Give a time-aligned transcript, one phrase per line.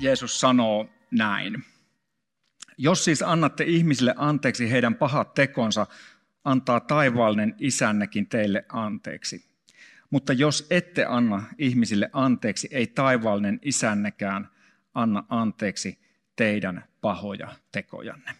[0.00, 1.64] Jeesus sanoo näin.
[2.78, 5.86] Jos siis annatte ihmisille anteeksi heidän pahat tekonsa,
[6.44, 9.44] antaa taivaallinen isännekin teille anteeksi.
[10.10, 14.48] Mutta jos ette anna ihmisille anteeksi, ei taivaallinen isännekään
[14.94, 15.98] anna anteeksi
[16.36, 18.34] teidän pahoja tekojanne.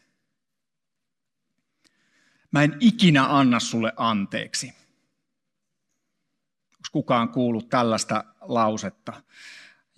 [2.50, 4.66] Mä en ikinä anna sulle anteeksi.
[4.66, 9.22] Onko kukaan kuullut tällaista lausetta?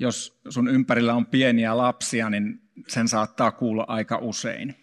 [0.03, 4.75] Jos sun ympärillä on pieniä lapsia, niin sen saattaa kuulla aika usein.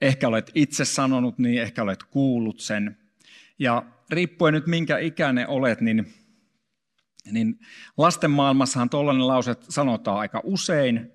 [0.00, 2.96] Ehkä olet itse sanonut niin, ehkä olet kuullut sen.
[3.58, 6.14] Ja riippuen nyt minkä ikäinen olet, niin,
[7.32, 7.60] niin
[7.96, 11.12] lasten maailmassahan tuollainen lause sanotaan aika usein.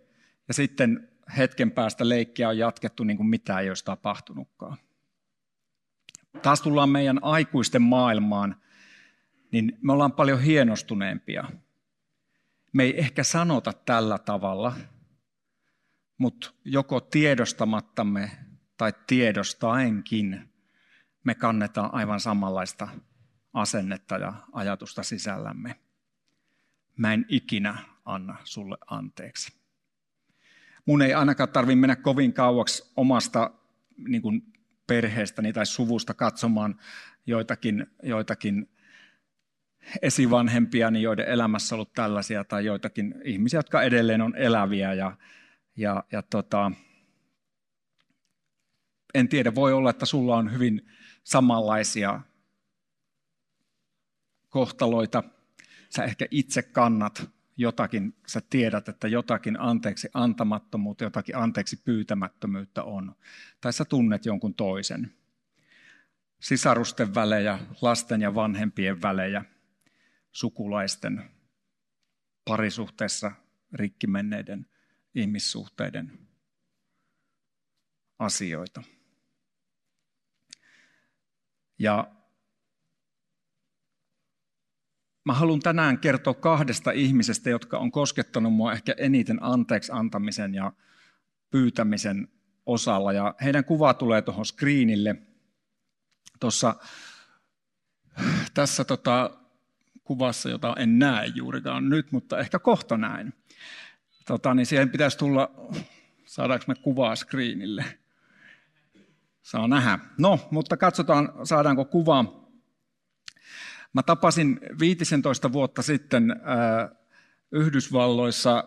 [0.48, 4.78] Ja sitten hetken päästä leikkiä on jatkettu niin kuin mitään ei olisi tapahtunutkaan.
[6.42, 8.56] Taas tullaan meidän aikuisten maailmaan,
[9.52, 11.44] niin me ollaan paljon hienostuneempia.
[12.74, 14.76] Me ei ehkä sanota tällä tavalla,
[16.18, 18.32] mutta joko tiedostamattamme
[18.78, 20.54] tai tiedostaenkin
[21.24, 22.88] me kannetaan aivan samanlaista
[23.54, 25.80] asennetta ja ajatusta sisällämme.
[26.98, 29.54] Mä en ikinä anna sulle anteeksi.
[30.86, 33.52] Mun ei ainakaan tarvitse mennä kovin kauaksi omasta
[33.98, 34.54] niin kuin
[34.88, 36.80] perheestäni tai suvusta katsomaan
[37.26, 38.73] joitakin, joitakin
[40.02, 44.94] esivanhempiani, joiden elämässä on ollut tällaisia, tai joitakin ihmisiä, jotka edelleen on eläviä.
[44.94, 45.18] Ja,
[45.78, 46.72] ja, ja tota,
[49.14, 50.88] en tiedä, voi olla, että sulla on hyvin
[51.24, 52.22] samanlaisia
[54.50, 55.24] kohtaloita.
[55.90, 63.16] Sä ehkä itse kannat jotakin, sä tiedät, että jotakin anteeksi antamattomuutta, jotakin anteeksi pyytämättömyyttä on.
[63.62, 65.14] Tai sä tunnet jonkun toisen.
[66.40, 69.46] Sisarusten välejä, lasten ja vanhempien välejä,
[70.34, 71.32] sukulaisten
[72.46, 73.32] parisuhteessa
[73.74, 74.66] rikki menneiden
[75.16, 76.20] ihmissuhteiden
[78.20, 78.84] asioita.
[81.80, 82.12] Ja
[85.26, 90.72] Mä haluan tänään kertoa kahdesta ihmisestä, jotka on koskettanut mua ehkä eniten anteeksi antamisen ja
[91.50, 92.28] pyytämisen
[92.66, 93.14] osalla.
[93.14, 95.16] Ja heidän kuva tulee tuohon screenille.
[96.40, 96.76] Tuossa,
[98.54, 99.43] tässä tota,
[100.04, 103.34] kuvassa, jota en näe juurikaan nyt, mutta ehkä kohta näin.
[104.26, 105.52] Tota, niin siihen pitäisi tulla,
[106.26, 107.86] saadaanko me kuvaa screenille.
[109.42, 110.00] Saa nähdä.
[110.18, 112.50] No, mutta katsotaan, saadaanko kuvaa.
[113.94, 116.98] Mä tapasin 15 vuotta sitten äh,
[117.52, 118.64] Yhdysvalloissa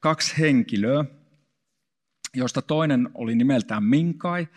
[0.00, 1.04] kaksi henkilöä,
[2.34, 4.48] joista toinen oli nimeltään Minkai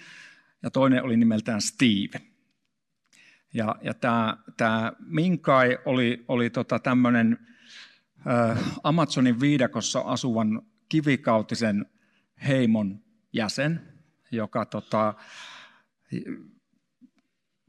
[0.64, 2.35] ja toinen oli nimeltään Steve.
[3.56, 7.38] Ja, ja tämä, tämä Minkai oli, oli tota tämmöinen
[8.28, 11.86] äh, Amazonin viidakossa asuvan kivikautisen
[12.48, 13.00] heimon
[13.34, 13.82] jäsen,
[14.32, 15.14] joka tota,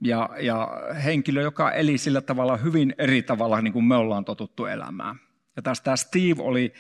[0.03, 0.69] ja, ja
[1.05, 5.21] henkilö, joka eli sillä tavalla hyvin eri tavalla niin kuin me ollaan totuttu elämään.
[5.57, 6.73] Ja taas tämä Steve oli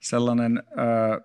[0.00, 1.20] sellainen ö,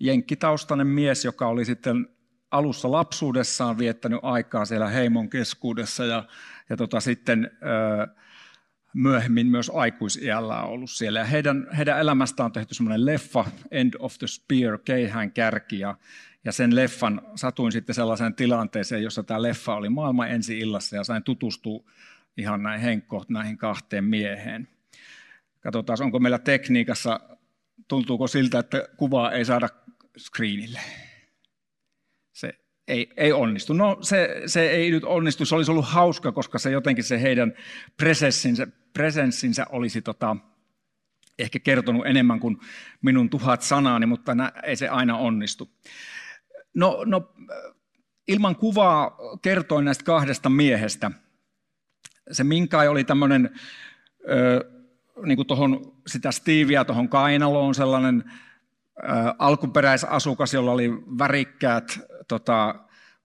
[0.00, 2.08] jenkkitaustainen mies, joka oli sitten
[2.50, 6.24] alussa lapsuudessaan viettänyt aikaa siellä heimon keskuudessa ja,
[6.68, 7.50] ja tota, sitten
[8.94, 11.18] myöhemmin myös aikuisiällä on ollut siellä.
[11.18, 15.96] Ja heidän, heidän elämästään on tehty semmoinen leffa, End of the Spear, Keihään kärki, ja
[16.44, 21.04] ja sen leffan satuin sitten sellaiseen tilanteeseen, jossa tämä leffa oli maailman ensi illassa ja
[21.04, 21.84] sain tutustua
[22.36, 24.68] ihan näin henkkoht näihin kahteen mieheen.
[25.60, 27.20] Katsotaan, onko meillä tekniikassa,
[27.88, 29.68] tuntuuko siltä, että kuvaa ei saada
[30.18, 30.80] screenille.
[32.88, 33.72] Ei, ei onnistu.
[33.72, 37.52] No se, se ei nyt onnistu, se olisi ollut hauska, koska se jotenkin se heidän
[37.96, 40.36] presenssinsä, presenssinsä olisi tota,
[41.38, 42.58] ehkä kertonut enemmän kuin
[43.02, 45.70] minun tuhat sanaani, mutta nä, ei se aina onnistu.
[46.74, 47.34] No, no
[48.28, 51.10] ilman kuvaa kertoin näistä kahdesta miehestä.
[52.32, 53.50] Se Minkai oli tämmöinen,
[55.24, 58.24] niin kuin tohon, sitä Steveä tuohon kainaloon, sellainen
[59.38, 62.00] alkuperäisasukas, jolla oli värikkäät
[62.30, 62.74] tota,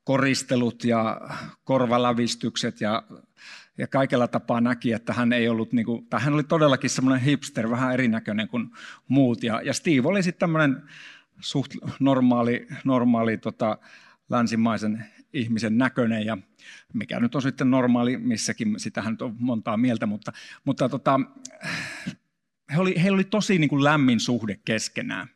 [0.04, 1.22] koristelut ja
[1.64, 3.04] korvalävistykset ja,
[3.78, 7.26] ja kaikella tapaa näki, että hän ei ollut, niin kuin, tai hän oli todellakin semmoinen
[7.26, 8.70] hipster, vähän erinäköinen kuin
[9.08, 9.44] muut.
[9.44, 10.84] Ja, ja Steve oli sitten tämmöinen
[11.40, 13.78] suht normaali, normaali tota,
[14.30, 16.38] länsimaisen ihmisen näköinen ja
[16.94, 20.32] mikä nyt on sitten normaali missäkin, sitähän nyt on montaa mieltä, mutta,
[20.64, 21.20] mutta tota,
[22.74, 25.30] he oli, heillä oli tosi niin kuin lämmin suhde keskenään.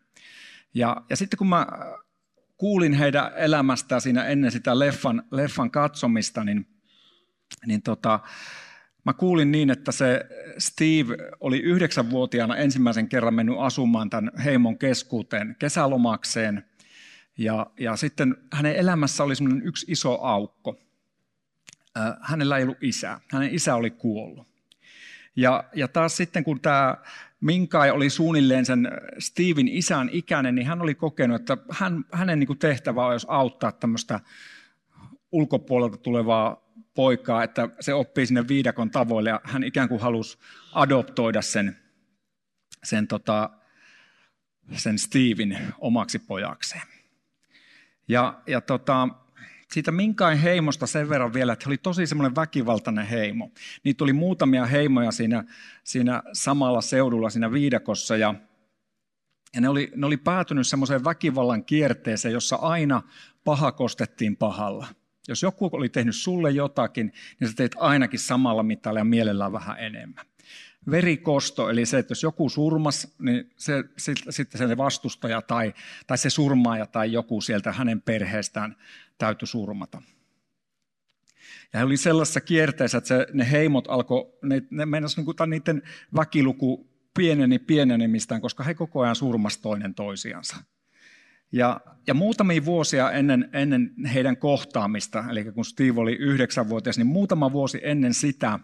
[0.74, 1.68] Ja, ja sitten kun mä
[2.60, 6.68] kuulin heidän elämästään siinä ennen sitä leffan, leffan katsomista, niin,
[7.66, 8.20] niin tota,
[9.06, 10.26] mä kuulin niin, että se
[10.58, 16.66] Steve oli yhdeksänvuotiaana ensimmäisen kerran mennyt asumaan tämän heimon keskuuteen kesälomakseen.
[17.38, 20.80] Ja, ja sitten hänen elämässä oli semmoinen yksi iso aukko.
[22.22, 23.20] Hänellä ei ollut isää.
[23.32, 24.48] Hänen isä oli kuollut.
[25.36, 26.98] Ja, ja taas sitten kun tämä
[27.42, 32.60] Minkai oli suunnilleen sen Steven isän ikäinen, niin hän oli kokenut, että hän, hänen niin
[32.60, 34.20] tehtävä olisi auttaa tämmöistä
[35.32, 40.38] ulkopuolelta tulevaa poikaa, että se oppii sinne viidakon tavoille ja hän ikään kuin halusi
[40.74, 41.78] adoptoida sen,
[42.84, 43.50] sen, tota,
[44.76, 46.88] sen Steven omaksi pojakseen.
[48.08, 49.08] Ja, ja tota,
[49.74, 53.52] siitä Minkain heimosta sen verran vielä, että he oli tosi semmoinen väkivaltainen heimo.
[53.84, 55.44] Niitä oli muutamia heimoja siinä,
[55.84, 58.36] siinä samalla seudulla, siinä viidakossa, ja,
[59.56, 63.02] ja ne, oli, ne oli päätynyt semmoiseen väkivallan kierteeseen, jossa aina
[63.44, 64.88] paha kostettiin pahalla.
[65.28, 69.80] Jos joku oli tehnyt sulle jotakin, niin sä teit ainakin samalla mitalla ja mielellään vähän
[69.80, 70.26] enemmän.
[70.92, 73.84] Verikosto, eli se, että jos joku surmas, niin se,
[74.30, 75.74] sitten se vastustaja tai,
[76.08, 78.76] tai se surmaaja tai joku sieltä hänen perheestään
[79.20, 80.02] täytyy surmata.
[81.74, 85.50] Ja he oli sellaisessa kierteessä, että se, ne heimot alkoi, ne, ne meinasi niin kuin,
[85.50, 85.82] niiden
[86.16, 90.56] väkiluku pieneni pienenemistään, koska he koko ajan surmas toinen toisiansa.
[91.52, 97.52] Ja, ja muutamia vuosia ennen, ennen heidän kohtaamista, eli kun Steve oli yhdeksänvuotias, niin muutama
[97.52, 98.60] vuosi ennen sitä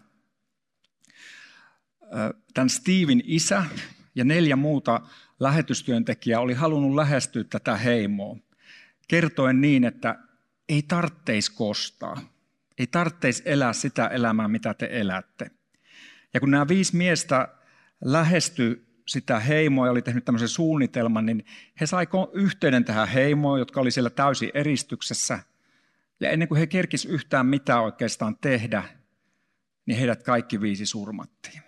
[2.53, 3.65] tämän Steven isä
[4.15, 5.01] ja neljä muuta
[5.39, 8.37] lähetystyöntekijää oli halunnut lähestyä tätä heimoa,
[9.07, 10.15] kertoen niin, että
[10.69, 12.21] ei tartteisi kostaa,
[12.77, 15.51] ei tartteisi elää sitä elämää, mitä te elätte.
[16.33, 17.47] Ja kun nämä viisi miestä
[18.03, 21.45] lähesty sitä heimoa ja oli tehnyt tämmöisen suunnitelman, niin
[21.81, 25.39] he saivat yhteyden tähän heimoon, jotka oli siellä täysin eristyksessä.
[26.19, 28.83] Ja ennen kuin he kerkis yhtään mitään oikeastaan tehdä,
[29.85, 31.62] niin heidät kaikki viisi surmattiin.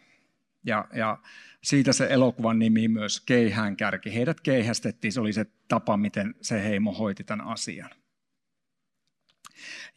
[0.66, 1.18] Ja, ja
[1.64, 4.14] siitä se elokuvan nimi myös Keihään kärki.
[4.14, 7.90] Heidät keihästettiin, se oli se tapa, miten se heimo hoiti tämän asian.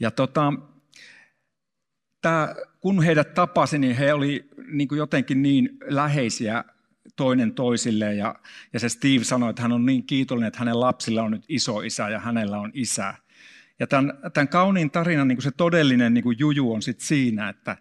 [0.00, 0.52] Ja tota,
[2.20, 6.64] tää, kun heidät tapasi, niin he oli niin jotenkin niin läheisiä
[7.16, 8.18] toinen toisilleen.
[8.18, 8.34] Ja,
[8.72, 11.80] ja se Steve sanoi, että hän on niin kiitollinen, että hänen lapsilla on nyt iso
[11.80, 13.14] isä ja hänellä on isä.
[13.78, 17.48] Ja tämän, tämän kauniin tarinan niin kuin se todellinen niin kuin juju on sit siinä,
[17.48, 17.76] että,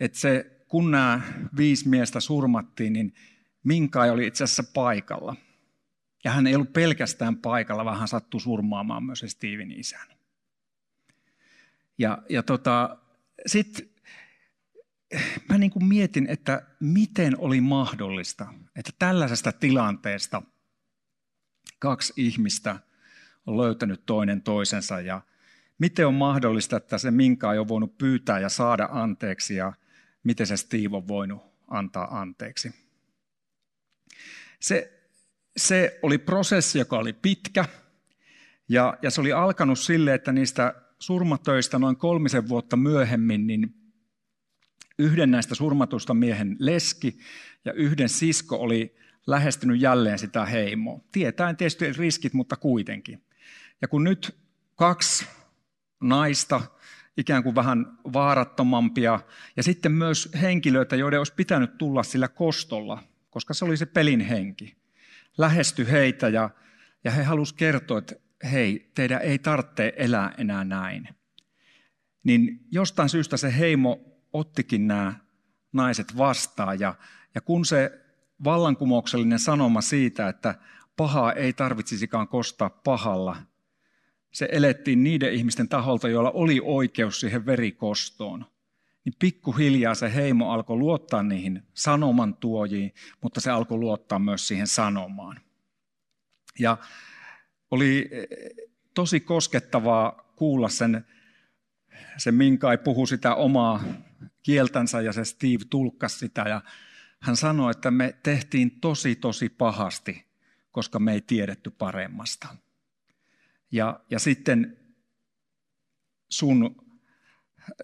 [0.00, 1.20] että se, kun nämä
[1.56, 3.14] viisi miestä surmattiin, niin
[3.64, 5.36] Minkai oli itse asiassa paikalla.
[6.24, 10.06] Ja hän ei ollut pelkästään paikalla, vaan hän sattui surmaamaan myös Steven isän.
[11.98, 12.98] Ja, ja tota,
[13.46, 13.88] sitten
[15.48, 18.46] mä niin kuin mietin, että miten oli mahdollista,
[18.76, 20.42] että tällaisesta tilanteesta
[21.78, 22.78] kaksi ihmistä
[23.46, 25.20] on löytänyt toinen toisensa ja
[25.78, 29.72] miten on mahdollista, että se Minka ei ole voinut pyytää ja saada anteeksi ja
[30.24, 32.74] miten se Steve on voinut antaa anteeksi.
[34.60, 35.02] Se,
[35.56, 37.64] se oli prosessi, joka oli pitkä
[38.68, 43.74] ja, ja se oli alkanut sille, että niistä surmatöistä noin kolmisen vuotta myöhemmin, niin
[44.98, 47.18] yhden näistä surmatusta miehen leski
[47.64, 51.00] ja yhden sisko oli lähestynyt jälleen sitä heimoa.
[51.12, 53.24] Tietäen tietysti riskit, mutta kuitenkin.
[53.80, 54.36] Ja kun nyt
[54.76, 55.26] kaksi
[56.00, 56.60] naista,
[57.16, 59.20] ikään kuin vähän vaarattomampia,
[59.56, 64.20] ja sitten myös henkilöitä, joiden olisi pitänyt tulla sillä kostolla, koska se oli se pelin
[64.20, 64.76] henki,
[65.38, 66.50] lähesty heitä ja,
[67.04, 68.14] ja he halusivat kertoa, että
[68.52, 71.08] hei, teidän ei tarvitse elää enää näin.
[72.24, 74.00] Niin jostain syystä se heimo
[74.32, 75.14] ottikin nämä
[75.72, 76.94] naiset vastaan ja,
[77.34, 78.00] ja kun se
[78.44, 80.54] vallankumouksellinen sanoma siitä, että
[80.96, 83.36] pahaa ei tarvitsisikaan kostaa pahalla,
[84.32, 88.44] se elettiin niiden ihmisten taholta, joilla oli oikeus siihen verikostoon.
[89.04, 94.66] Niin pikkuhiljaa se heimo alkoi luottaa niihin sanoman tuojiin, mutta se alkoi luottaa myös siihen
[94.66, 95.40] sanomaan.
[96.58, 96.76] Ja
[97.72, 98.26] oli eh,
[98.94, 101.06] tosi koskettavaa kuulla sen,
[102.16, 103.84] se Minkai puhu sitä omaa
[104.42, 106.60] kieltänsä ja se Steve tulkkasi sitä ja
[107.20, 110.26] hän sanoi, että me tehtiin tosi tosi pahasti,
[110.72, 112.48] koska me ei tiedetty paremmasta.
[113.72, 114.76] Ja, ja sitten
[116.28, 116.76] sun,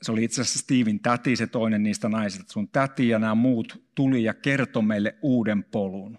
[0.02, 3.85] se oli itse asiassa Steven täti, se toinen niistä naisista, sun täti ja nämä muut
[3.95, 6.18] tuli ja kertoi meille uuden polun.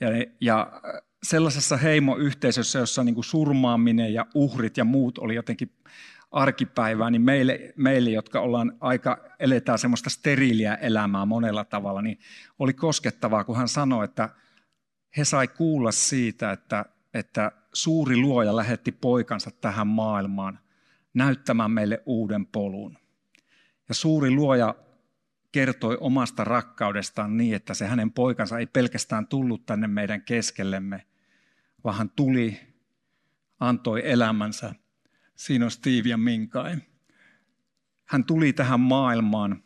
[0.00, 0.08] Ja,
[0.40, 0.82] ja
[1.22, 5.70] sellaisessa heimoyhteisössä, jossa niin kuin surmaaminen ja uhrit ja muut oli jotenkin
[6.30, 12.18] arkipäivää, niin meille, meille, jotka ollaan aika, eletään semmoista steriiliä elämää monella tavalla, niin
[12.58, 14.28] oli koskettavaa, kun hän sanoi, että
[15.16, 20.58] he sai kuulla siitä, että, että suuri luoja lähetti poikansa tähän maailmaan
[21.14, 22.98] näyttämään meille uuden polun.
[23.88, 24.74] Ja suuri luoja
[25.56, 31.06] kertoi omasta rakkaudestaan niin, että se hänen poikansa ei pelkästään tullut tänne meidän keskellemme,
[31.84, 32.60] vaan hän tuli,
[33.60, 34.74] antoi elämänsä.
[35.36, 36.76] Siinä on Steve ja Minkai.
[38.04, 39.62] Hän tuli tähän maailmaan,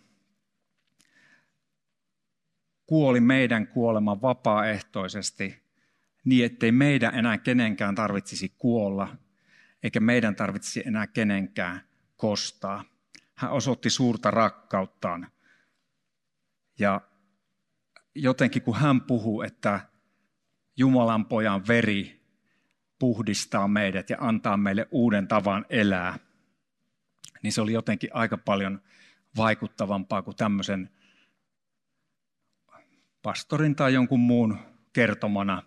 [2.87, 5.63] kuoli meidän kuoleman vapaaehtoisesti,
[6.25, 9.17] niin ettei meidän enää kenenkään tarvitsisi kuolla,
[9.83, 11.81] eikä meidän tarvitsisi enää kenenkään
[12.17, 12.85] kostaa.
[13.35, 15.27] Hän osoitti suurta rakkauttaan
[16.81, 17.01] ja
[18.15, 19.81] jotenkin kun hän puhuu, että
[20.77, 22.21] Jumalan pojan veri
[22.99, 26.19] puhdistaa meidät ja antaa meille uuden tavan elää,
[27.43, 28.83] niin se oli jotenkin aika paljon
[29.37, 30.91] vaikuttavampaa kuin tämmöisen
[33.23, 34.59] pastorin tai jonkun muun
[34.93, 35.63] kertomana,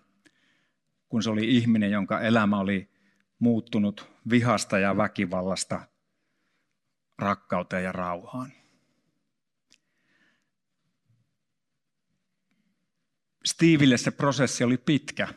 [1.08, 2.90] kun se oli ihminen, jonka elämä oli
[3.38, 5.80] muuttunut vihasta ja väkivallasta
[7.18, 8.63] rakkauteen ja rauhaan.
[13.44, 15.28] Steveille se prosessi oli pitkä.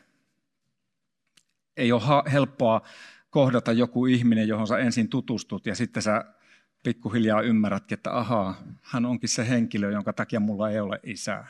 [1.78, 2.82] Ei ole helppoa
[3.30, 6.26] kohdata joku ihminen, johon sä ensin tutustut ja sitten sä
[6.84, 11.48] pikkuhiljaa ymmärrätkin, että ahaa, hän onkin se henkilö, jonka takia mulla ei ole isää.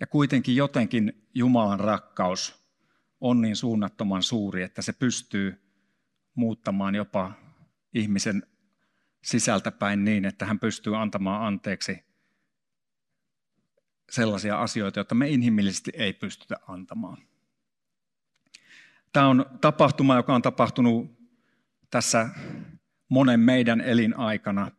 [0.00, 2.60] Ja kuitenkin jotenkin Jumalan rakkaus
[3.20, 5.60] on niin suunnattoman suuri, että se pystyy
[6.34, 7.32] muuttamaan jopa
[7.94, 8.42] ihmisen
[9.24, 12.04] sisältäpäin niin, että hän pystyy antamaan anteeksi
[14.10, 17.18] sellaisia asioita, joita me inhimillisesti ei pystytä antamaan.
[19.12, 21.20] Tämä on tapahtuma, joka on tapahtunut
[21.90, 22.28] tässä
[23.08, 24.70] monen meidän elinaikana.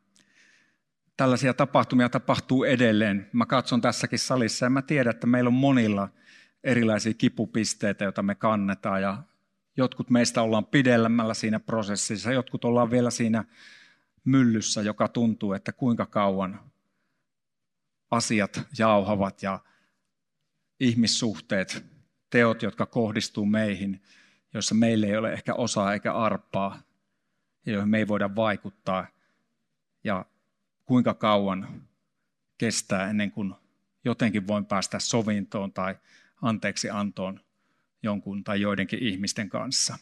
[1.17, 3.29] Tällaisia tapahtumia tapahtuu edelleen.
[3.33, 6.09] Mä katson tässäkin salissa ja mä tiedän, että meillä on monilla
[6.63, 9.23] erilaisia kipupisteitä, joita me kannetaan ja
[9.77, 13.45] jotkut meistä ollaan pidemmällä siinä prosessissa, jotkut ollaan vielä siinä
[14.25, 16.71] myllyssä, joka tuntuu, että kuinka kauan
[18.12, 19.60] asiat jauhavat ja
[20.80, 21.86] ihmissuhteet,
[22.30, 24.01] teot, jotka kohdistuu meihin,
[24.53, 26.82] joissa meillä ei ole ehkä osaa eikä arppaa,
[27.65, 29.08] ja joihin me ei voida vaikuttaa.
[30.03, 30.25] Ja
[30.86, 31.82] kuinka kauan
[32.58, 33.53] kestää ennen kuin
[34.06, 35.96] jotenkin voin päästä sovintoon tai
[36.41, 37.39] anteeksi antoon
[38.03, 39.98] jonkun tai joidenkin ihmisten kanssa.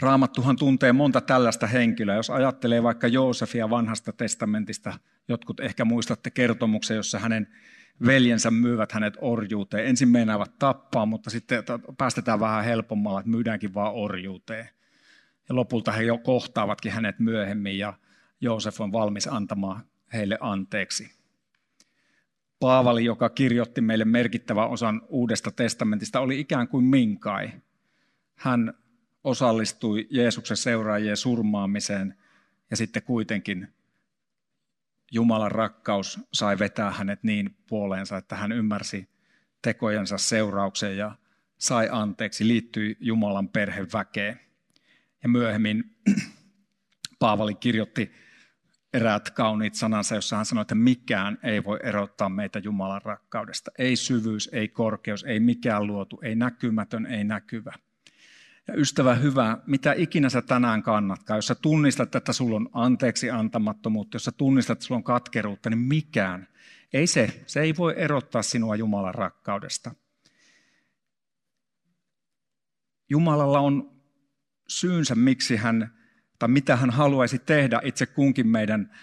[0.00, 2.14] Raamattuhan tuntee monta tällaista henkilöä.
[2.14, 7.48] Jos ajattelee vaikka Joosefia vanhasta testamentista, jotkut ehkä muistatte kertomuksen, jossa hänen
[8.06, 9.86] veljensä myyvät hänet orjuuteen.
[9.86, 11.64] Ensin meinaavat tappaa, mutta sitten
[11.98, 14.68] päästetään vähän helpommalla, että myydäänkin vaan orjuuteen.
[15.48, 17.94] Ja lopulta he jo kohtaavatkin hänet myöhemmin ja
[18.40, 21.10] Joosef on valmis antamaan heille anteeksi.
[22.60, 27.50] Paavali, joka kirjoitti meille merkittävän osan Uudesta testamentista, oli ikään kuin minkai.
[28.34, 28.74] Hän
[29.24, 32.14] osallistui Jeesuksen seuraajien surmaamiseen
[32.70, 33.68] ja sitten kuitenkin
[35.12, 39.08] Jumalan rakkaus sai vetää hänet niin puoleensa, että hän ymmärsi
[39.62, 41.16] tekojensa seurauksen ja
[41.58, 44.40] sai anteeksi, liittyi Jumalan perheväkeen.
[45.22, 45.96] Ja myöhemmin
[47.18, 48.12] Paavali kirjoitti
[48.92, 53.70] eräät kauniit sanansa, jossa hän sanoi, että mikään ei voi erottaa meitä Jumalan rakkaudesta.
[53.78, 57.72] Ei syvyys, ei korkeus, ei mikään luotu, ei näkymätön, ei näkyvä–
[58.70, 63.30] ja ystävä hyvä, mitä ikinä sä tänään kannatkaan, jos sä tunnistat, että sulla on anteeksi
[63.30, 66.48] antamattomuutta, jos sä tunnistat, että sulla on katkeruutta, niin mikään,
[66.92, 69.94] ei se, se ei voi erottaa sinua Jumalan rakkaudesta.
[73.08, 74.02] Jumalalla on
[74.68, 75.98] syynsä, miksi hän,
[76.38, 78.96] tai mitä hän haluaisi tehdä itse kunkin meidän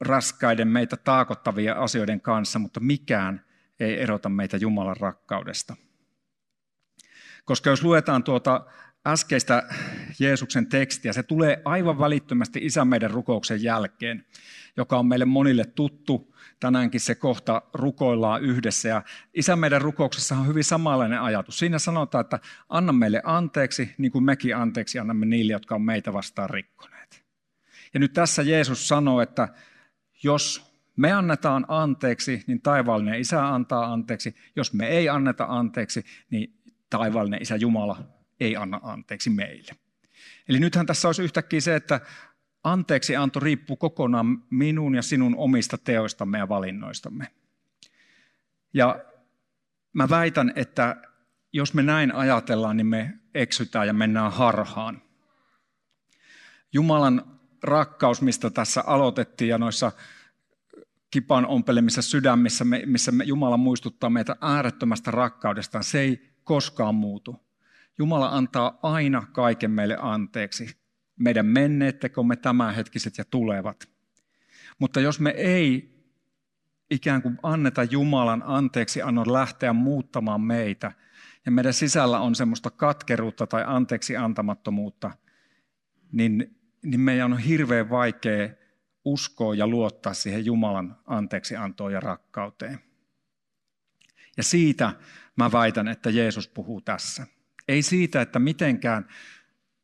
[0.00, 3.44] raskaiden, meitä taakottavia asioiden kanssa, mutta mikään
[3.80, 5.76] ei erota meitä Jumalan rakkaudesta.
[7.44, 8.66] Koska jos luetaan tuota
[9.06, 9.62] äskeistä
[10.18, 14.24] Jeesuksen tekstiä, se tulee aivan välittömästi isän meidän rukouksen jälkeen,
[14.76, 16.34] joka on meille monille tuttu.
[16.60, 18.88] Tänäänkin se kohta rukoillaan yhdessä.
[18.88, 19.02] Ja
[19.34, 21.58] isän meidän rukouksessa on hyvin samanlainen ajatus.
[21.58, 26.12] Siinä sanotaan, että anna meille anteeksi, niin kuin mekin anteeksi annamme niille, jotka on meitä
[26.12, 27.24] vastaan rikkoneet.
[27.94, 29.48] Ja nyt tässä Jeesus sanoo, että
[30.22, 34.36] jos me annetaan anteeksi, niin taivaallinen isä antaa anteeksi.
[34.56, 36.59] Jos me ei anneta anteeksi, niin
[36.90, 38.02] taivaallinen Isä Jumala
[38.40, 39.72] ei anna anteeksi meille.
[40.48, 42.00] Eli nythän tässä olisi yhtäkkiä se, että
[42.64, 47.26] anteeksi anto riippuu kokonaan minun ja sinun omista teoistamme ja valinnoistamme.
[48.74, 49.04] Ja
[49.92, 50.96] mä väitän, että
[51.52, 55.02] jos me näin ajatellaan, niin me eksytään ja mennään harhaan.
[56.72, 59.92] Jumalan rakkaus, mistä tässä aloitettiin ja noissa
[61.10, 67.36] kipan ompelemissa sydämissä, missä Jumala muistuttaa meitä äärettömästä rakkaudestaan, se ei koskaan muutu.
[67.98, 70.76] Jumala antaa aina kaiken meille anteeksi.
[71.16, 73.88] Meidän menneet, tekomme tämänhetkiset ja tulevat.
[74.78, 75.94] Mutta jos me ei
[76.90, 80.92] ikään kuin anneta Jumalan anteeksi annon lähteä muuttamaan meitä,
[81.46, 85.10] ja meidän sisällä on semmoista katkeruutta tai anteeksi antamattomuutta,
[86.12, 88.48] niin, niin meidän on hirveän vaikea
[89.04, 92.89] uskoa ja luottaa siihen Jumalan anteeksiantoon ja rakkauteen.
[94.40, 94.92] Ja siitä
[95.36, 97.26] mä väitän, että Jeesus puhuu tässä.
[97.68, 99.08] Ei siitä, että mitenkään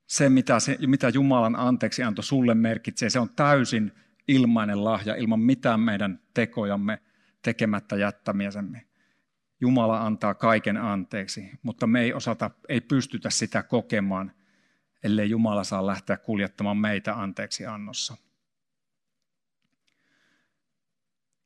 [0.06, 3.92] se, mitä, se, mitä Jumalan anteeksianto sulle merkitsee, se on täysin
[4.28, 7.02] ilmainen lahja ilman mitään meidän tekojamme
[7.42, 8.86] tekemättä jättämiesemme.
[9.60, 14.32] Jumala antaa kaiken anteeksi, mutta me ei osata, ei pystytä sitä kokemaan,
[15.02, 18.16] ellei Jumala saa lähteä kuljettamaan meitä anteeksi annossa.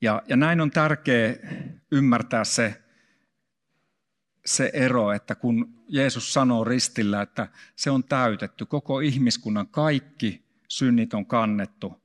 [0.00, 1.34] Ja, ja näin on tärkeää
[1.92, 2.79] ymmärtää se,
[4.46, 11.14] se ero, että kun Jeesus sanoo ristillä, että se on täytetty, koko ihmiskunnan kaikki synnit
[11.14, 12.02] on kannettu,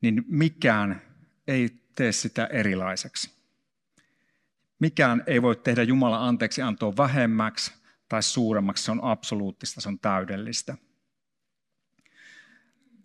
[0.00, 1.02] niin mikään
[1.46, 3.36] ei tee sitä erilaiseksi.
[4.78, 7.72] Mikään ei voi tehdä Jumalan anteeksi antoa vähemmäksi
[8.08, 10.76] tai suuremmaksi, se on absoluuttista, se on täydellistä.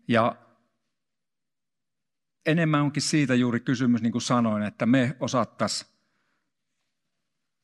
[0.07, 0.35] Ja
[2.45, 5.91] enemmän onkin siitä juuri kysymys, niin kuin sanoin, että me osattaisiin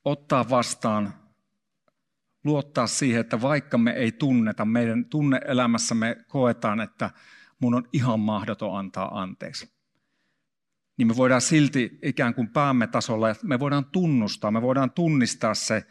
[0.06, 1.14] ottaa vastaan,
[2.44, 7.10] luottaa siihen, että vaikka me ei tunneta, meidän tunneelämässämme koetaan, että
[7.60, 9.78] mun on ihan mahdoton antaa anteeksi.
[10.98, 15.88] Niin me voidaan silti ikään kuin päämme tasolla, me voidaan tunnustaa, me voidaan tunnistaa se,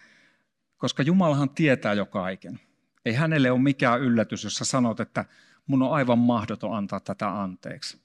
[0.77, 2.61] koska Jumalahan tietää jo kaiken.
[3.05, 5.25] Ei hänelle ole mikään yllätys, jos sä sanot, että
[5.67, 8.01] mun on aivan mahdoton antaa tätä anteeksi.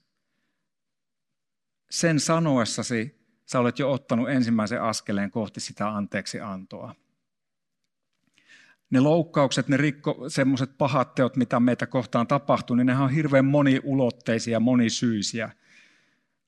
[1.89, 3.20] Sen sanoessasi
[3.51, 6.95] sä olet jo ottanut ensimmäisen askeleen kohti sitä anteeksi antoa.
[8.89, 13.45] Ne loukkaukset, ne rikko, semmoiset pahat teot, mitä meitä kohtaan tapahtuu, niin ne on hirveän
[13.45, 15.51] moniulotteisia, monisyisiä.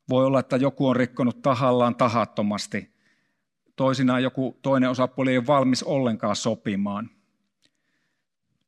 [0.10, 2.94] Voi olla, että joku on rikkonut tahallaan tahattomasti.
[3.76, 7.10] Toisinaan joku toinen osapuoli ei ole valmis ollenkaan sopimaan.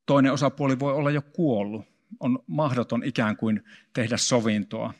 [0.05, 1.85] Toinen osapuoli voi olla jo kuollut.
[2.19, 4.93] On mahdoton ikään kuin tehdä sovintoa.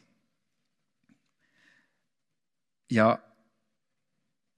[2.92, 3.20] Ja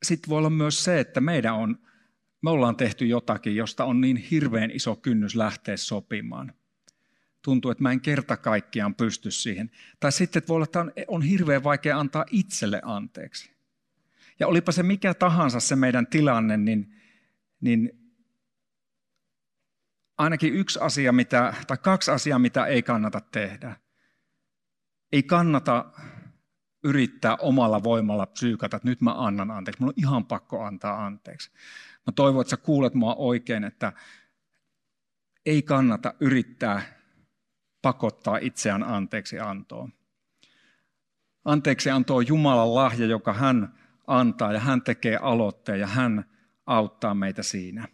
[0.03, 1.79] sitten voi olla myös se, että meidän on,
[2.41, 6.53] me ollaan tehty jotakin, josta on niin hirveän iso kynnys lähteä sopimaan.
[7.41, 9.71] Tuntuu, että mä en kerta kaikkiaan pysty siihen.
[9.99, 13.51] Tai sitten voi olla, että on, on hirveän vaikea antaa itselle anteeksi.
[14.39, 16.95] Ja olipa se mikä tahansa se meidän tilanne, niin,
[17.61, 18.11] niin
[20.17, 23.75] ainakin yksi asia, mitä, tai kaksi asiaa, mitä ei kannata tehdä.
[25.11, 25.91] Ei kannata
[26.87, 29.81] yrittää omalla voimalla psyykata, että nyt mä annan anteeksi.
[29.81, 31.51] Mulla on ihan pakko antaa anteeksi.
[32.07, 33.93] Mä toivon, että sä kuulet mua oikein, että
[35.45, 36.81] ei kannata yrittää
[37.81, 39.93] pakottaa itseään anteeksi antoon.
[41.45, 43.73] Anteeksi antoo Jumalan lahja, joka hän
[44.07, 46.25] antaa ja hän tekee aloitteen ja hän
[46.65, 47.87] auttaa meitä siinä.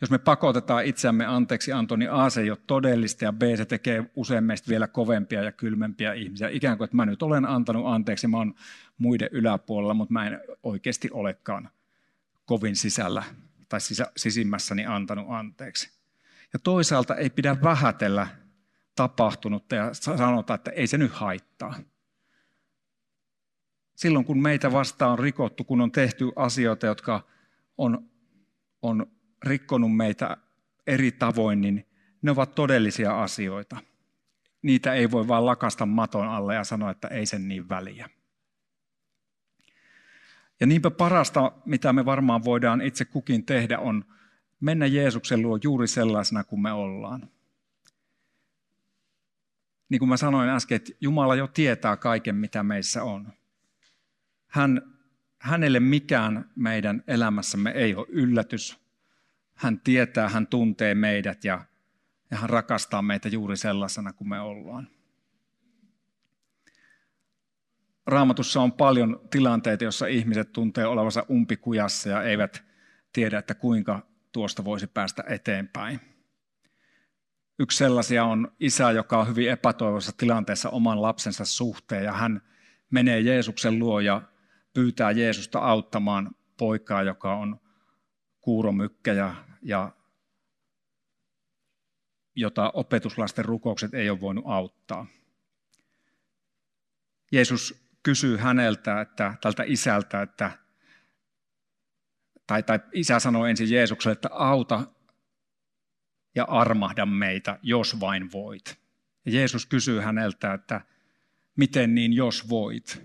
[0.00, 3.64] Jos me pakotetaan itseämme anteeksi anto, niin A se ei ole todellista ja B se
[3.64, 6.48] tekee usein meistä vielä kovempia ja kylmempiä ihmisiä.
[6.48, 8.54] Ikään kuin, että mä nyt olen antanut anteeksi, mä oon
[8.98, 11.70] muiden yläpuolella, mutta mä en oikeasti olekaan
[12.44, 13.24] kovin sisällä
[13.68, 15.90] tai sisä, sisimmässäni antanut anteeksi.
[16.52, 18.26] Ja toisaalta ei pidä vähätellä
[18.94, 21.74] tapahtunutta ja sanota, että ei se nyt haittaa.
[23.94, 27.26] Silloin kun meitä vastaan on rikottu, kun on tehty asioita, jotka
[27.78, 28.10] on,
[28.82, 29.15] on
[29.46, 30.36] rikkonut meitä
[30.86, 31.86] eri tavoin, niin
[32.22, 33.76] ne ovat todellisia asioita.
[34.62, 38.08] Niitä ei voi vaan lakasta maton alle ja sanoa, että ei sen niin väliä.
[40.60, 44.04] Ja niinpä parasta, mitä me varmaan voidaan itse kukin tehdä, on
[44.60, 47.28] mennä Jeesuksen luo juuri sellaisena kuin me ollaan.
[49.88, 53.32] Niin kuin mä sanoin äsken, että Jumala jo tietää kaiken, mitä meissä on.
[54.46, 54.82] Hän,
[55.38, 58.85] hänelle mikään meidän elämässämme ei ole yllätys.
[59.56, 61.64] Hän tietää, hän tuntee meidät ja,
[62.30, 64.88] ja hän rakastaa meitä juuri sellaisena kuin me ollaan.
[68.06, 72.64] Raamatussa on paljon tilanteita, joissa ihmiset tuntee olevansa umpikujassa ja eivät
[73.12, 76.00] tiedä, että kuinka tuosta voisi päästä eteenpäin.
[77.58, 82.42] Yksi sellaisia on isä, joka on hyvin epätoivoisessa tilanteessa oman lapsensa suhteen ja hän
[82.90, 84.22] menee Jeesuksen luo ja
[84.74, 87.60] pyytää Jeesusta auttamaan poikaa, joka on
[88.46, 89.92] kuuromykkä ja, ja
[92.34, 95.06] jota opetuslasten rukoukset ei ole voinut auttaa.
[97.32, 100.50] Jeesus kysyy häneltä, että, tältä isältä, että,
[102.46, 104.86] tai, tai isä sanoo ensin Jeesukselle, että auta
[106.34, 108.78] ja armahda meitä, jos vain voit.
[109.24, 110.80] Ja Jeesus kysyy häneltä, että
[111.56, 113.02] miten niin, jos voit.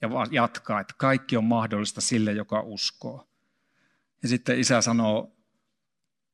[0.00, 3.35] Ja jatkaa, että kaikki on mahdollista sille, joka uskoo.
[4.22, 5.36] Ja sitten isä sanoo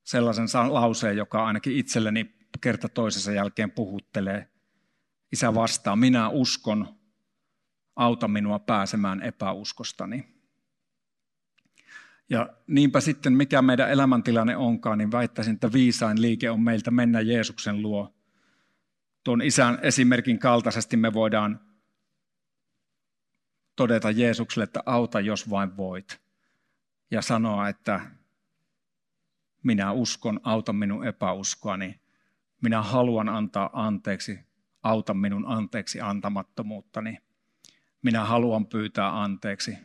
[0.04, 4.48] sellaisen lauseen, joka ainakin itselleni kerta toisensa jälkeen puhuttelee.
[5.32, 6.98] Isä vastaa, minä uskon,
[7.96, 10.32] auta minua pääsemään epäuskostani.
[12.30, 17.20] Ja niinpä sitten, mikä meidän elämäntilanne onkaan, niin väittäisin, että viisain liike on meiltä mennä
[17.20, 18.14] Jeesuksen luo.
[19.24, 21.60] Tuon isän esimerkin kaltaisesti me voidaan
[23.76, 26.21] todeta Jeesukselle, että auta jos vain voit.
[27.12, 28.00] Ja sanoa, että
[29.62, 32.00] minä uskon, auta minun epäuskoani.
[32.62, 34.38] Minä haluan antaa anteeksi,
[34.82, 37.18] auta minun anteeksi antamattomuuttani.
[38.02, 39.78] Minä haluan pyytää anteeksi,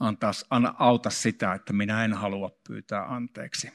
[0.00, 0.32] antaa,
[0.78, 3.72] auta sitä, että minä en halua pyytää anteeksi.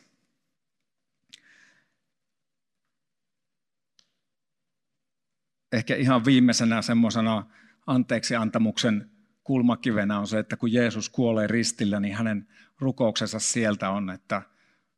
[5.72, 7.46] Ehkä ihan viimeisenä semmoisena
[7.88, 9.12] anteeksi antamuksen
[9.44, 12.48] kulmakivenä on se, että kun Jeesus kuolee ristillä, niin hänen
[12.82, 14.42] rukouksensa sieltä on, että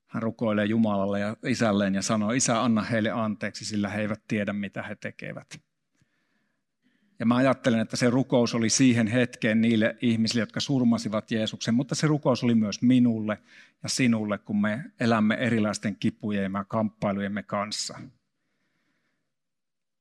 [0.08, 4.54] hän rukoilee Jumalalle ja isälleen ja sanoo, isä anna heille anteeksi, sillä he eivät tiedä
[4.54, 5.62] mitä he tekevät.
[7.20, 11.96] Ja mä ajattelen, että se rukous oli siihen hetkeen niille ihmisille, jotka surmasivat Jeesuksen, mutta
[11.96, 13.38] se rukous oli myös minulle
[13.84, 18.00] ja sinulle, kun me elämme erilaisten kipujen ja kamppailujemme kanssa.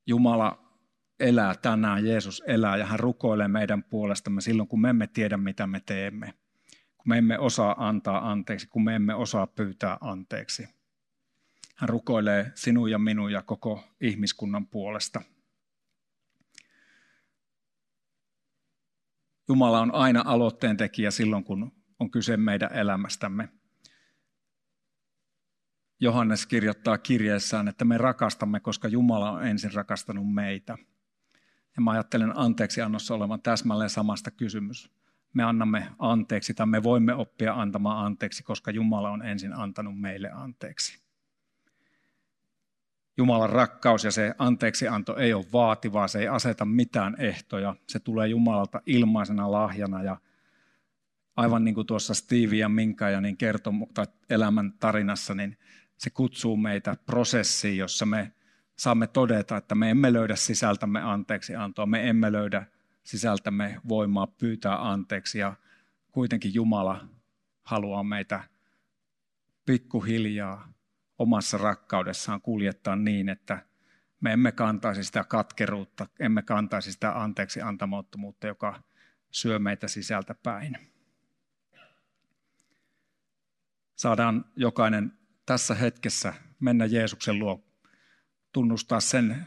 [0.06, 0.78] Jumala
[1.20, 5.66] elää tänään, Jeesus elää ja hän rukoilee meidän puolestamme silloin, kun me emme tiedä, mitä
[5.66, 6.34] me teemme.
[7.02, 10.68] Kun me emme osaa antaa anteeksi, kun me emme osaa pyytää anteeksi.
[11.76, 15.22] Hän rukoilee sinun ja minun ja koko ihmiskunnan puolesta.
[19.48, 23.48] Jumala on aina aloitteen tekijä silloin, kun on kyse meidän elämästämme.
[26.00, 30.78] Johannes kirjoittaa kirjeessään, että me rakastamme, koska Jumala on ensin rakastanut meitä.
[31.76, 34.90] Ja mä ajattelen anteeksi annossa olevan täsmälleen samasta kysymys.
[35.32, 40.30] Me annamme anteeksi tai me voimme oppia antamaan anteeksi, koska Jumala on ensin antanut meille
[40.30, 41.02] anteeksi.
[43.16, 47.74] Jumalan rakkaus ja se anteeksianto ei ole vaativaa, se ei aseta mitään ehtoja.
[47.88, 50.16] Se tulee Jumalalta ilmaisena lahjana ja
[51.36, 55.58] aivan niin kuin tuossa Steve ja Minka ja niin kertomu, tai elämän tarinassa, niin
[55.96, 58.32] se kutsuu meitä prosessiin, jossa me
[58.78, 62.66] saamme todeta, että me emme löydä sisältämme anteeksi antoa, me emme löydä
[63.02, 65.56] sisältämme voimaa pyytää anteeksi ja
[66.12, 67.08] kuitenkin Jumala
[67.64, 68.44] haluaa meitä
[69.66, 70.72] pikkuhiljaa
[71.18, 73.66] omassa rakkaudessaan kuljettaa niin, että
[74.20, 78.82] me emme kantaisi sitä katkeruutta, emme kantaisi sitä anteeksi antamattomuutta, joka
[79.30, 80.78] syö meitä sisältä päin.
[83.96, 85.12] Saadaan jokainen
[85.46, 87.64] tässä hetkessä mennä Jeesuksen luo,
[88.52, 89.46] tunnustaa sen,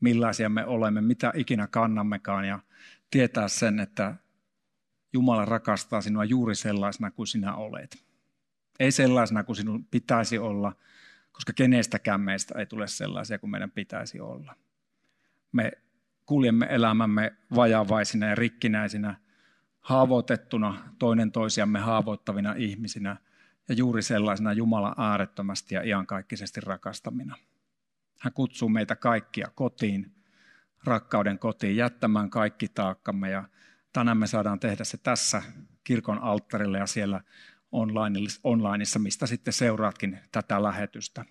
[0.00, 2.58] millaisia me olemme, mitä ikinä kannammekaan ja
[3.10, 4.14] tietää sen, että
[5.12, 8.04] Jumala rakastaa sinua juuri sellaisena kuin sinä olet.
[8.80, 10.72] Ei sellaisena kuin sinun pitäisi olla,
[11.32, 14.54] koska kenestäkään meistä ei tule sellaisia kuin meidän pitäisi olla.
[15.52, 15.72] Me
[16.26, 19.16] kuljemme elämämme vajavaisina ja rikkinäisinä,
[19.80, 23.16] haavoitettuna toinen toisiamme haavoittavina ihmisinä
[23.68, 27.36] ja juuri sellaisena Jumala äärettömästi ja iankaikkisesti rakastamina.
[28.18, 30.14] Hän kutsuu meitä kaikkia kotiin,
[30.84, 33.30] rakkauden kotiin, jättämään kaikki taakkamme.
[33.30, 33.48] Ja
[33.92, 35.42] tänään me saadaan tehdä se tässä
[35.84, 37.20] kirkon alttarilla ja siellä
[38.44, 41.24] onlineissa, mistä sitten seuraatkin tätä lähetystä.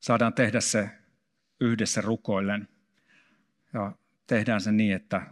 [0.00, 0.90] Saadaan tehdä se
[1.60, 2.68] yhdessä rukoillen.
[3.72, 3.92] Ja
[4.26, 5.26] tehdään se niin, että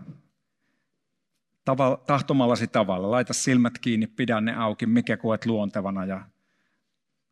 [2.07, 6.29] tahtomallasi tavalla, laita silmät kiinni, pidä ne auki, mikä koet luontevana ja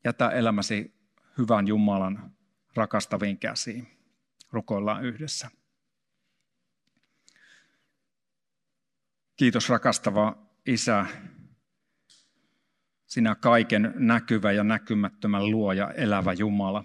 [0.05, 0.95] jätä elämäsi
[1.39, 2.33] hyvän Jumalan
[2.75, 3.89] rakastaviin käsiin.
[4.53, 5.51] Rukoillaan yhdessä.
[9.37, 11.07] Kiitos rakastava Isä,
[13.07, 16.85] sinä kaiken näkyvä ja näkymättömän luoja, elävä Jumala.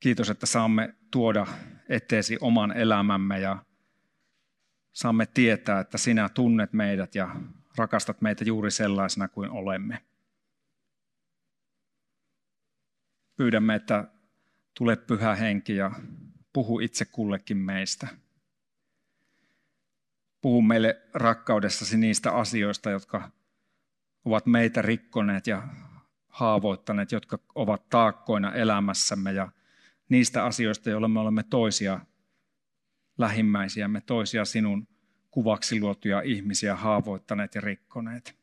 [0.00, 1.46] Kiitos, että saamme tuoda
[1.88, 3.64] eteesi oman elämämme ja
[4.92, 7.36] saamme tietää, että sinä tunnet meidät ja
[7.76, 10.07] rakastat meitä juuri sellaisena kuin olemme.
[13.38, 14.04] Pyydämme, että
[14.74, 15.90] tule pyhä henki ja
[16.52, 18.08] puhu itse kullekin meistä.
[20.40, 23.30] Puhu meille rakkaudessasi niistä asioista, jotka
[24.24, 25.68] ovat meitä rikkoneet ja
[26.28, 29.48] haavoittaneet, jotka ovat taakkoina elämässämme ja
[30.08, 32.00] niistä asioista, joilla me olemme toisia
[33.18, 34.88] lähimmäisiämme, toisia sinun
[35.30, 38.38] kuvaksi luotuja ihmisiä haavoittaneet ja rikkoneet.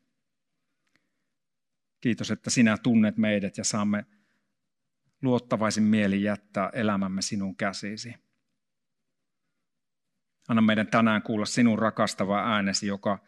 [2.02, 4.06] Kiitos, että sinä tunnet meidät ja saamme
[5.26, 8.16] luottavaisin mieli jättää elämämme sinun käsisi.
[10.48, 13.20] Anna meidän tänään kuulla sinun rakastava äänesi, joka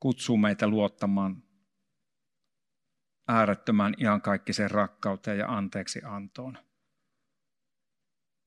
[0.00, 1.42] kutsuu meitä luottamaan
[3.28, 6.58] äärettömän iankaikkiseen rakkauteen ja anteeksi antoon.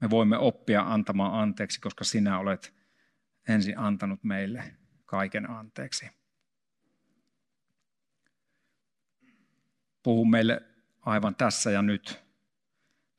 [0.02, 2.74] Me voimme oppia antamaan anteeksi, koska sinä olet
[3.48, 6.10] ensin antanut meille kaiken anteeksi.
[10.04, 10.62] Puhu meille
[11.02, 12.25] aivan tässä ja nyt,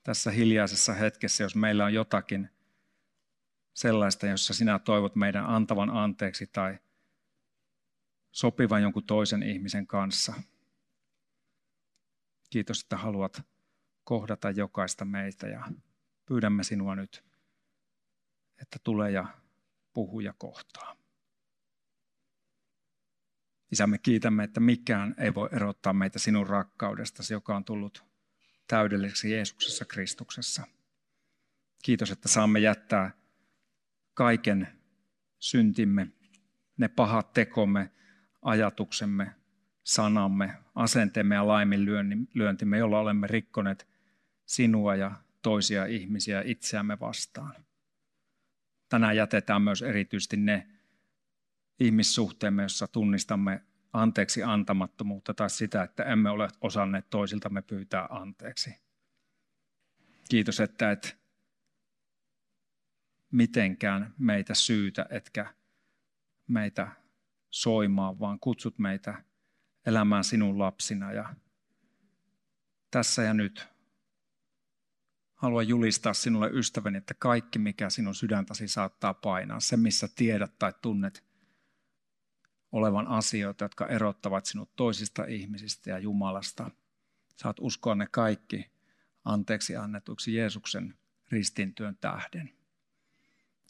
[0.07, 2.51] tässä hiljaisessa hetkessä, jos meillä on jotakin
[3.75, 6.79] sellaista, jossa sinä toivot meidän antavan anteeksi tai
[8.33, 10.35] sopivan jonkun toisen ihmisen kanssa.
[12.51, 13.43] Kiitos, että haluat
[14.05, 15.65] kohdata jokaista meitä ja
[16.27, 17.25] pyydämme sinua nyt,
[18.63, 19.27] että tule ja
[19.93, 20.97] puhu ja kohtaa.
[23.73, 28.06] Isä, me kiitämme, että mikään ei voi erottaa meitä sinun rakkaudestasi, joka on tullut
[28.67, 30.67] täydelliseksi Jeesuksessa Kristuksessa.
[31.83, 33.11] Kiitos, että saamme jättää
[34.15, 34.69] kaiken
[35.39, 36.09] syntimme,
[36.77, 37.91] ne pahat tekomme,
[38.43, 39.35] ajatuksemme,
[39.85, 43.89] sanamme, asenteemme ja laiminlyöntimme, jolla olemme rikkoneet
[44.47, 47.65] sinua ja toisia ihmisiä itseämme vastaan.
[48.89, 50.67] Tänään jätetään myös erityisesti ne
[51.81, 58.71] ihmissuhteemme, jossa tunnistamme anteeksi antamattomuutta tai sitä, että emme ole osanneet toisiltamme pyytää anteeksi.
[60.29, 61.19] Kiitos, että et
[63.33, 65.55] mitenkään meitä syytä, etkä
[66.49, 66.89] meitä
[67.51, 69.25] soimaa, vaan kutsut meitä
[69.87, 71.13] elämään sinun lapsina.
[71.13, 71.35] Ja
[72.91, 73.69] tässä ja nyt
[75.35, 80.73] haluan julistaa sinulle ystäväni, että kaikki mikä sinun sydäntäsi saattaa painaa, se missä tiedät tai
[80.83, 81.25] tunnet
[82.73, 86.71] olevan asioita, jotka erottavat sinut toisista ihmisistä ja Jumalasta.
[87.37, 88.71] Saat uskoa ne kaikki
[89.25, 90.95] anteeksi annetuiksi Jeesuksen
[91.31, 92.51] ristintyön tähden.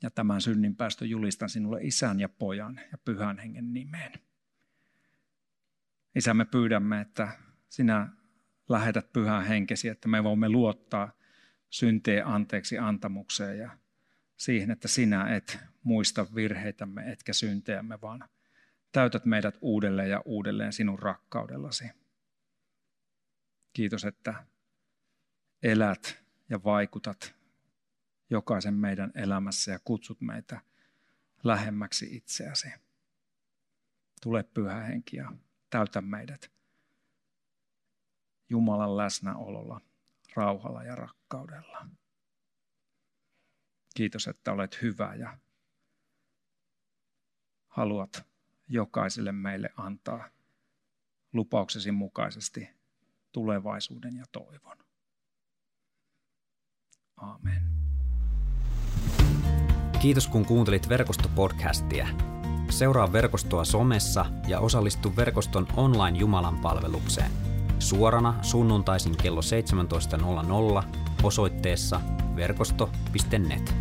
[0.02, 4.12] Ja tämän synninpäästön julistan sinulle isän ja pojan ja pyhän hengen nimeen.
[6.14, 7.28] Isä, me pyydämme, että
[7.68, 8.08] sinä
[8.68, 11.12] lähetät pyhän henkesi, että me voimme luottaa
[11.70, 13.78] synteen anteeksi antamukseen ja
[14.36, 18.28] siihen, että sinä et muista virheitämme etkä syntejämme, vaan
[18.96, 21.84] täytät meidät uudelleen ja uudelleen sinun rakkaudellasi.
[23.72, 24.46] Kiitos, että
[25.62, 27.34] elät ja vaikutat
[28.30, 30.60] jokaisen meidän elämässä ja kutsut meitä
[31.44, 32.68] lähemmäksi itseäsi.
[34.22, 35.32] Tule pyhä henki ja
[35.70, 36.52] täytä meidät
[38.48, 39.80] Jumalan läsnäololla,
[40.34, 41.88] rauhalla ja rakkaudella.
[43.94, 45.38] Kiitos, että olet hyvä ja
[47.68, 48.35] haluat
[48.68, 50.28] jokaiselle meille antaa
[51.32, 52.68] lupauksesi mukaisesti
[53.32, 54.76] tulevaisuuden ja toivon.
[57.16, 57.62] Amen.
[60.00, 62.08] Kiitos kun kuuntelit verkostopodcastia.
[62.70, 67.30] Seuraa verkostoa somessa ja osallistu verkoston online Jumalan palvelukseen.
[67.78, 69.40] Suorana sunnuntaisin kello
[70.80, 72.00] 17.00 osoitteessa
[72.36, 73.74] verkosto.net.